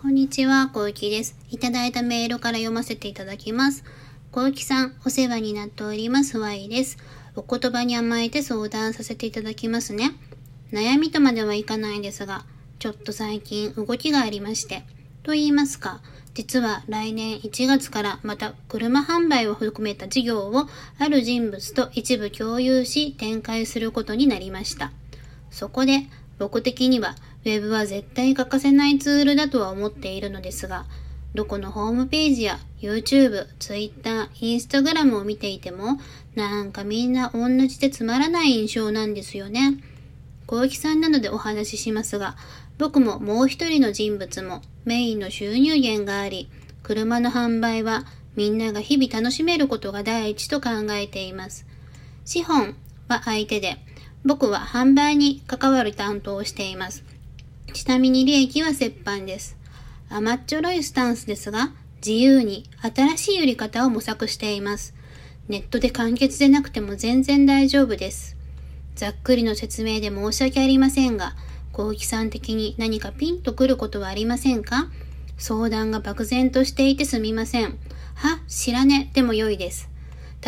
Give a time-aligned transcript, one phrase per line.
[0.00, 1.36] こんにちは、小雪です。
[1.50, 3.84] いただいたメールから読ませていただきます。
[4.32, 6.96] 小雪さん、お世話になっております、ワイです。
[7.36, 10.12] お言葉に甘えて相談させていただきますね。
[10.72, 12.46] 悩みとまではいかないですが、
[12.78, 14.84] ちょっと最近動きがありまして。
[15.22, 16.00] と言いますか、
[16.32, 20.66] 実は来年1月からまた車販売を含めた事業を
[20.98, 24.92] ある人物と一部共有し展開することになりました。
[25.50, 26.06] そこで
[26.38, 30.84] 僕的には Web は絶対欠かせないツールだとは思っているのですが、
[31.34, 35.98] どこのホームページや YouTube、Twitter、Instagram を見ていても、
[36.34, 39.78] なんかみんな同じでつまらない印象なんですよね。
[40.46, 42.36] 小雪さんなのでお話ししますが、
[42.78, 46.50] 僕ももう一人の人物もメインの収入源があり、
[46.82, 48.04] 車の販売は
[48.36, 51.66] みんなが日々楽しめることが第一と考えています。
[52.24, 52.74] 資本
[53.08, 53.76] は相手で、
[54.24, 57.09] 僕は販売に関わる担当をしています。
[57.72, 59.56] ちなみに利益は折半です。
[60.08, 61.72] 甘っちょろいスタンスですが、
[62.04, 64.94] 自由に新しい売り方を模索しています。
[65.48, 68.36] ネットで簡潔でなくても全然大丈夫です。
[68.94, 71.34] ざっくりの説明で申し訳ありませんが、
[71.72, 74.88] 小木さん的に何かピンとくることはありませんか？
[75.36, 77.78] 相談が漠然としていてすみません。
[78.14, 79.89] は、知らね、でも良いです。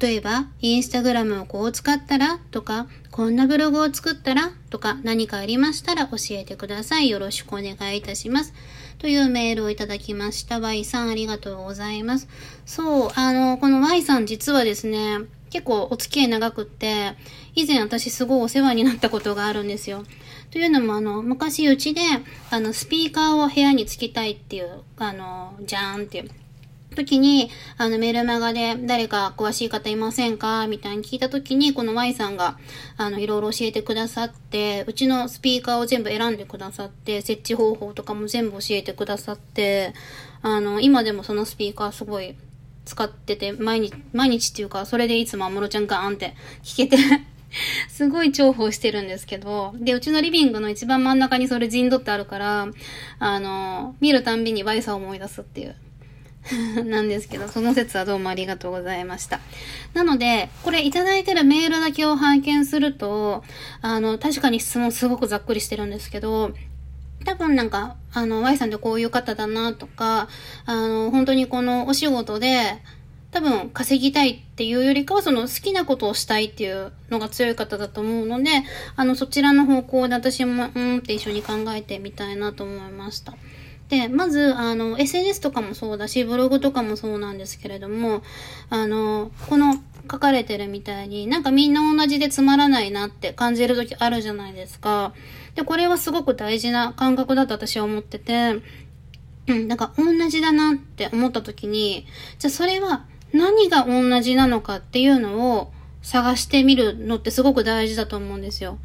[0.00, 7.10] 例えば、インスタグラムをこう使ったらとか、こんなブログを作ったらとか何かありましたら教えてください。
[7.10, 8.54] よろしくお願いいたします。
[8.98, 10.58] というメールをいただきました。
[10.58, 12.28] Y さんありがとうございます。
[12.64, 15.18] そう、あの、この Y さん実はですね、
[15.50, 17.14] 結構お付き合い長くって、
[17.54, 20.04] 以前私すごいお世話になったことがあるんですよ。
[20.50, 22.00] というのも、あの、昔うちで、
[22.50, 26.30] あの、スピーカーを部屋につけたいっていう、あの、じゃーんっていう。
[26.94, 30.66] 時に、あの、メルマガで誰か詳しい方いませんか？
[30.66, 32.58] みたいに聞いた時に、この Y さんが、
[32.96, 39.92] あの、いろいろ教えてくださって、うちのスピーカーを全部選んでくださって、設置方法とかも全部教えてくださって、
[40.42, 42.36] あの、今でもそのスピーカーすごい
[42.84, 46.96] 使ってて、毎日、毎日っていうか、それでいつも安室ちゃんガーンって聞けて、
[47.88, 52.68] すごい重宝してるんですけど、で、うちのリビングの一番真ん中にそれ陣取ってあるから、
[53.18, 55.76] あの、見るたんびに Y さんを思い出すっていう。
[56.84, 59.40] なんですけど、その説はどうもありがとうございました。
[59.94, 63.42] なので、これいただいてるメールだけを拝見すると、
[63.80, 66.54] あの、確かに質問すごくざっくりしてるんですけど、
[67.24, 70.28] 多分なんか、あの、Y さんってこういう方だなとか、
[70.66, 72.82] あの、本当にこのお仕事で、
[73.30, 78.50] 多分稼ぎたいっていうよりかは、その好きなことをしたいっていうのが強い方だと思うので、
[78.94, 83.34] あの、そちらの方向で私も、うんって一緒に考えてみたいなと思いました。
[83.88, 88.22] で、まず、あの、SNS とかもそうだし、ブログとかもそうなんですけれども、
[88.70, 89.74] あの、この
[90.10, 95.12] 書かれてるみたいに、なんかみんな同じでつまらないなって感じる時あるじゃないですか。
[95.54, 98.60] で、これはすごく大事な感覚だと私は思ってて、
[99.46, 102.06] うん、なんか同じだなって思った時に、
[102.38, 108.78] じゃあそれは何が同じなのかっていうのを探してみるのってすごく大事だと思うんですよ。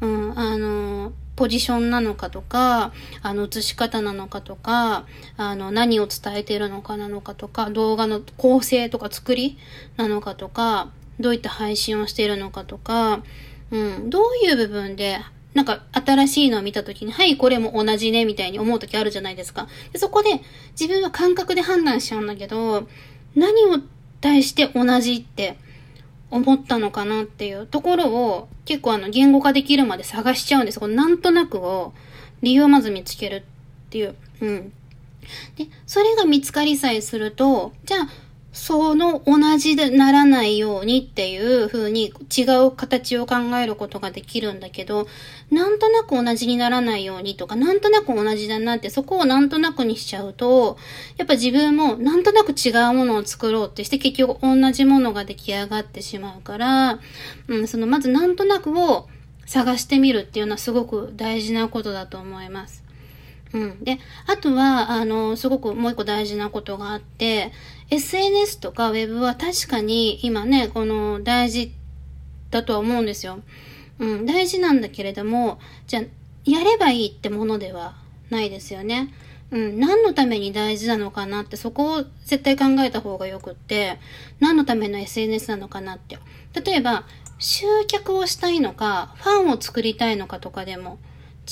[0.00, 2.92] うん、あの、ポジションなのかとか、
[3.22, 5.06] あの、映し方なのかとか、
[5.38, 9.56] あの、何を伝えているのかなのかとか、動画の構成とか作り
[9.96, 13.22] なのかとか、どういった配信をしているのかとか、
[13.70, 15.18] うん、どういう部分で、
[15.54, 19.66] なんか新しいのを見たときに、はい、これも同じね、みたいに思うときあるじゃないですか。
[19.94, 20.42] でそこで
[20.78, 22.86] 自分は感覚で判断しちゃうんだけど、
[23.34, 23.78] 何を
[24.20, 25.56] 対して同じって
[26.30, 30.80] 思ったのかなっていうところを結構あの言語化できるまで探しちゃうんです。
[30.80, 31.92] このなんとなくを
[32.42, 33.42] 理由をまず見つけるっ
[33.90, 34.14] ていう。
[34.40, 34.72] うん。
[35.56, 38.08] で、それが見つかりさえすると、じゃあ、
[38.52, 45.06] その同じでならないようにっていう風に違う形を考えることができるんだけど、
[45.50, 50.78] なんとなく同じにならないようにとか、なんとなく同じだなってそこをなんとなくにしちゃうと、
[51.16, 56.98] やっぱ自分もなんとなく違うものを作ろうってして結局同じものが出来上がってしまうから、
[57.46, 59.08] うん、そのまずなんとなくを
[59.46, 62.89] 探してみるっていうのはすごく大事なことだと思います。
[63.52, 63.84] うん。
[63.84, 67.52] で、あとは、あの、すごくもう一個大事なことがあって、
[67.90, 71.72] SNS とか Web は確かに今ね、この大事
[72.50, 73.40] だとは思うんですよ。
[73.98, 76.02] うん、大事なんだけれども、じゃあ、
[76.44, 77.96] やればいいってものでは
[78.30, 79.12] ないですよね。
[79.50, 83.98] うん、何のために大事なのかなって、そこを絶対考えた方がよくって、
[84.38, 86.18] 何のための SNS なのかなって。
[86.64, 87.04] 例えば、
[87.38, 90.98] 集客をしたいのか、ファンを作りたいのかとかでも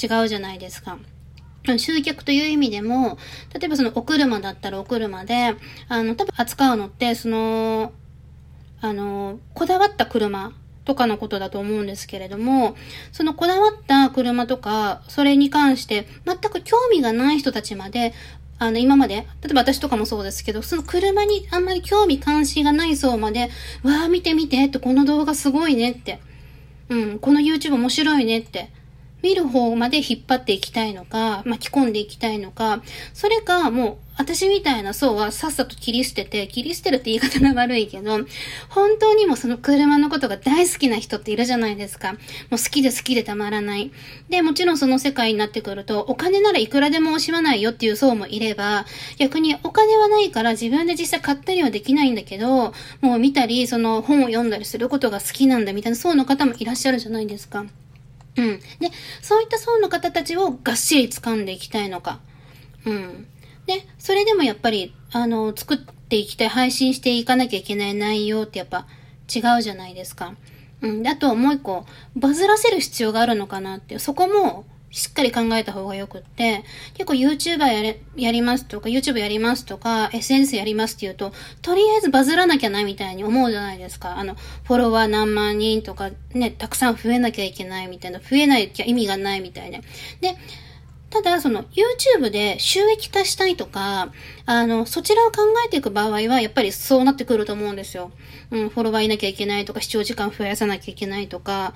[0.00, 0.98] 違うじゃないですか。
[1.76, 3.18] 集客という意味でも、
[3.52, 5.54] 例えばそのお車だったらお車で、
[5.88, 7.92] あの、多分扱うのって、その、
[8.80, 10.52] あの、こだわった車
[10.84, 12.76] とかのことだと思うんですけれども、
[13.12, 18.14] そのこだわった車とか、それに関して全く興味がない人たちまで、
[18.60, 23.50] あの、今まで、例えば私とかもそうですけど、その車にあんまり興味関心がない層まで、
[23.82, 26.20] わー見て見てって、この動画すごいねって、
[26.88, 28.70] うん、この YouTube 面白いねって、
[29.22, 32.82] 見る方まで引っ張っていきたいのか、巻き込んでいきたいのか、
[33.12, 38.18] それか、もう、私みたいな層はさっさと切り捨てて、切り捨てるって言い方が悪いけど、
[38.68, 42.14] 本当にもその車のことが大好きな人っているじゃないですか。
[42.14, 42.18] もう
[42.52, 43.92] 好きで好きでたまらない。
[44.28, 48.86] で、もちろんその世界になってくると、お金ならいくらでも惜しまないよっていう層もいれば、
[49.18, 57.66] 逆にお金はないから自分で実際買ったりはできないんだけど、もう見たり、その本を読んだりすることが好きなんだみたいな層の方もいらっしゃるじゃないですか。
[58.38, 58.60] うん。
[58.80, 58.90] で、
[59.20, 62.20] そういった層の方たちをがっしり掴んでいきたいのか。
[62.86, 63.26] うん。
[63.66, 68.86] で、それでもやっぱり、あの、作っていきたい、配信していかなきゃいけない内容ってやっぱ
[69.34, 70.34] 違うじゃないですか。
[70.80, 71.02] うん。
[71.02, 71.84] で、あともう一個、
[72.16, 76.64] バズらせる必要があるのかなっていう、そこも、しっかり考えた方がよくって、
[76.94, 84.16] 結構 YouTuber やれ、やりますとか、YouTube やりますとか、SNS やりますって言うと、とりあえずバズらなきゃないみたいに思うじゃないですか。
[84.18, 89.80] あの、フォロワー何万人とか、ね、たくさん増えなきゃいけないみたいな、増えないきゃ意味がないみたいな。
[90.20, 90.36] で、
[91.10, 94.12] ただ、その YouTube で収益化したいとか、
[94.44, 98.10] あの、そちらを考えていく場合は、やっぱりそうなってくると思うんですよ。
[98.50, 101.74] うん、フォロワーいなきゃいけないとか、視聴時間増やさなきゃいけないとか、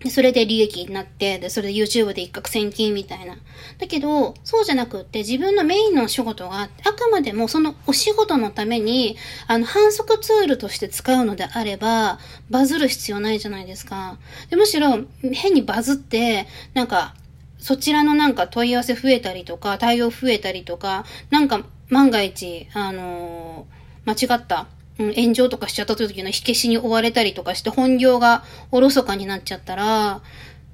[0.00, 3.36] で、それで利益になって、で、それで YouTube で一攫千金みたいな。
[3.78, 9.16] だけど、そうじゃなくって、自分のメインの仕事があって、あくまでもそのお仕事のために、
[9.46, 12.18] あの、反則ツールとして使うのであれば、
[12.50, 14.18] バズる必要ないじゃないですか。
[14.50, 14.98] で、むしろ、
[15.32, 17.14] 変にバズって、なんか、
[17.58, 24.66] そちらのなんか問い合わせ増えたりとか、対応増えたりとか、なんか、万が一、あのー、間違った
[24.98, 30.22] うん、炎上とかしちゃった時の火消しに追われたりとかして本業がおろそかになっちゃったら、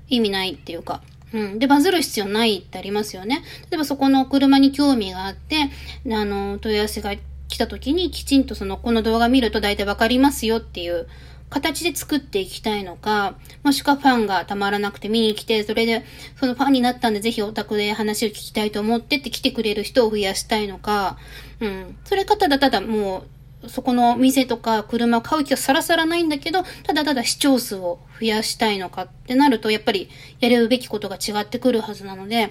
[0.09, 1.03] 意味ないっていうか。
[1.33, 1.59] うん。
[1.59, 3.43] で、バズる必要ないってありますよね。
[3.71, 5.71] 例えばそこの車に興味があって、
[6.13, 7.15] あの、問い合わせが
[7.49, 11.09] 来た時にきちんとその、この動画見ると大体わかりますよっていう
[11.53, 16.05] 形で作っていきたいのか、もしくはファンがたまらなくて見に来て、それで、
[16.39, 21.19] そのファンになったんでぜひお宅で話を聞きたいと思ってって来てくれる人を増やしたいのか、
[21.61, 21.97] うん。
[22.05, 30.09] それかただただもう、そこの店とか車を買う気はさらさらないんだけど、ただただ視聴数を増やしたいのかってなると、やっぱり
[30.41, 32.51] やるべきことが違ってくるはずなので、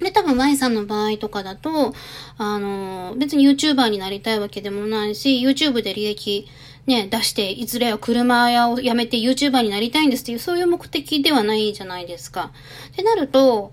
[0.00, 1.94] で、多分 Y さんの場合とかだと、
[2.36, 6.48] あの、別に YouTuber になりたいわけでもないし、YouTube で利益
[6.86, 12.52] ね、出して、いずれは車屋を辞めて YouTuber になりたいんですっていう、そういう目的ではないじゃないですか。
[12.92, 13.72] ってなると、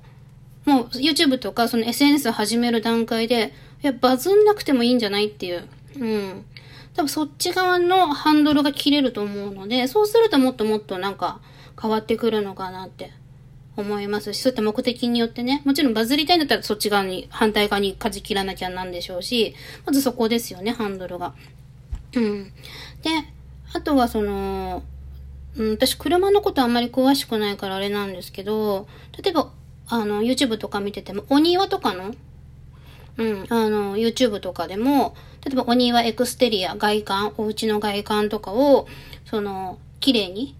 [0.66, 3.54] もう YouTube とかその SNS を始める段階で、
[3.84, 5.68] いや、バズんなくてもいいんじゃないっていう。
[6.00, 6.46] うん。
[6.96, 11.40] 多分そっち側のハンドルが切れると思うので、そうするともっともっとなんか
[11.82, 13.12] 変わってくるのかなって
[13.78, 19.56] 思いますし、そういった目的によってね、もちろんバズりたいんだったらそっち側に、反対側に舵切らなきゃなんでしょうし、
[19.86, 21.34] まずそこですよね、ハンドルが。
[22.16, 22.44] うん。
[23.02, 23.10] で、
[23.74, 24.84] あとはその、
[25.58, 28.88] うん、私車のことあんまり詳しくないからあれなんですけど、
[29.22, 29.50] 例えば、
[29.88, 32.14] あの、YouTube とか見てても、お庭とかの
[33.18, 35.16] うん、あの、YouTube とかでも、
[35.46, 38.88] 例えばお庭エクステリア、外観、お家の外観とかを、
[39.26, 40.56] その、綺麗に、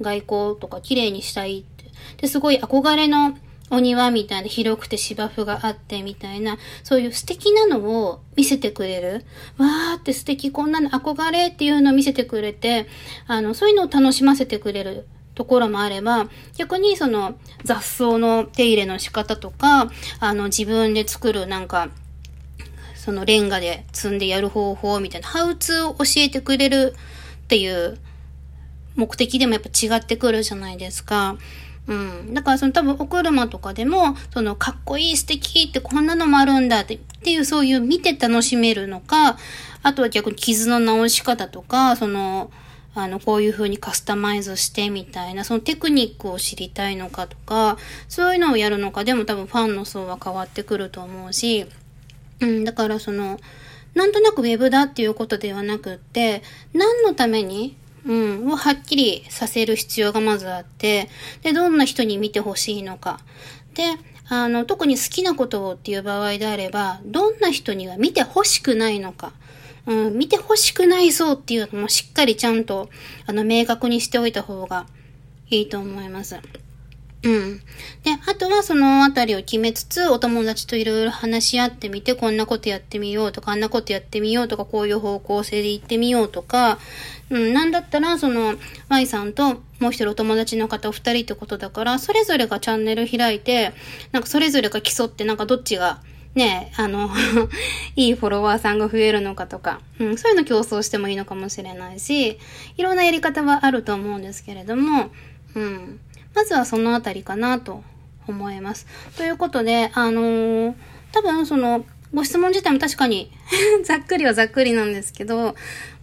[0.00, 1.84] 外交とか綺麗にしたいって。
[2.16, 3.36] で、すごい憧れの
[3.70, 9.24] お庭みたいな広くて芝生があってみたいな、そういう素敵なのを見せてくれる。
[9.56, 12.86] わーって素敵、こんなの憧れっていうのを見せてくれて、
[13.26, 19.90] あの、そういうのを楽しませてくれるところもあれば、逆にその雑草の手入れの仕方とか、
[20.20, 21.88] あの自分で作るなんか、
[23.02, 26.94] そのレンガで積んでやる方法みたいな、ハウツーを教えてくれる
[27.42, 27.98] っていう
[28.94, 31.36] 目的でもやっぱ違ってくるじゃないですか。
[31.88, 32.32] うん。
[32.32, 39.36] だからその多分お車とかでも、そのかっこいい素敵ってこんなのもあるんだってっていうそういう見て楽しめるのか、
[39.82, 42.52] あとは逆に傷の直し方とか、その、
[42.94, 47.78] あの、こういう風にカスタマイズしてみたいな、そのテクニックを知りたいのかとか、
[48.08, 51.66] そういうのをやるのかでも多分ファンの層は変わってくると思うし、
[52.42, 53.40] うん、だからその、
[53.94, 56.42] なんとなくウェブだっていうことではなくって、
[56.74, 61.08] 何のためにうん、をはっきりさせる必要がまずあって、
[61.42, 63.20] で、どんな人に見てほしいのか。
[63.74, 63.84] で、
[64.28, 69.32] あの、特に好きなことをっていう場合であれば、どんな人には見てほしくないのか。
[69.86, 72.88] うん、見てほしくないそうっていうのもしっかりちゃんと、
[73.26, 74.86] あの、明確にしておいた方が
[75.50, 76.36] いいと思います。
[77.24, 77.58] うん。
[78.02, 86.78] で、あとはそのあたりを決めつつ、お友達といろいろ話し合ってみて、こんなことやってみようとか、あんなことやってみようとか、こういう方向性で行ってみようとか、
[87.30, 88.56] うん、なんだったら、その、
[88.88, 93.72] Y さんともう一人お友達の方二人ってことだから、それぞれがチャンネル開いて、
[94.10, 96.00] なんかそれぞれが競って、なんかどっちが、
[96.34, 97.10] ね、あの
[97.94, 102.38] いいフォロワーさんが増えるのかとか、うん、そういうの競争してもいいのかもしれないし、
[102.76, 105.10] いろんなやり方はあると思うんですけれども、
[105.54, 106.00] うん。
[106.34, 107.82] まずはそのあたりかなと
[108.26, 108.86] 思います。
[109.16, 110.74] ということで、あのー、
[111.12, 111.84] 多分その、
[112.14, 113.30] ご質問自体も確かに
[113.84, 115.54] ざっくりはざっくりなんですけど、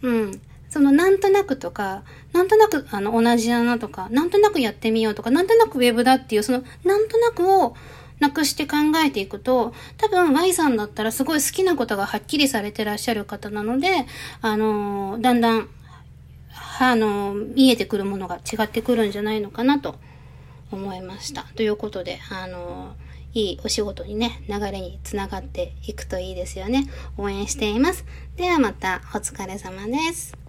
[0.02, 0.42] うん。
[0.70, 7.76] そのなんとなくとか、なんとなくあの同じだなとか、なんとなくやってみようとか、なんとなくウェブだっていう、そのなんとなくを
[8.20, 14.06] なくして考えていくと、多分 Y さんだったらすごい好きなことがはっきりされてらっしゃる方なので、
[14.42, 15.70] あのー、だんだん、
[16.80, 19.96] あのー、見えてくるものが違ってくるんじゃないのかなと
[20.72, 21.44] 思いました。
[21.56, 22.96] ということで、あの
[23.34, 26.90] いいお仕事にね、流れにつながっていくといいですよね。
[27.18, 28.06] 応援しています。
[28.36, 30.49] ではまたお疲れ様です。